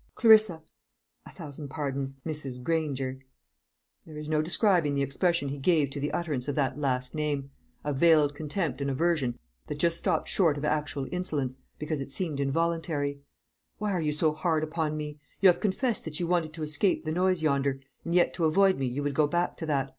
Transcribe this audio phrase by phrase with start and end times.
[0.15, 0.63] "Clarissa
[1.27, 2.63] a thousand pardons Mrs.
[2.63, 3.19] Granger"
[4.03, 7.51] there is no describing the expression he gave to the utterance of that last name
[7.83, 9.37] a veiled contempt and aversion
[9.67, 13.19] that just stopped short of actual insolence, because it seemed involuntary
[13.77, 15.19] "why are you so hard upon me?
[15.39, 18.79] You have confessed that you wanted to escape the noise yonder, and yet to avoid
[18.79, 19.89] me you would go back to that.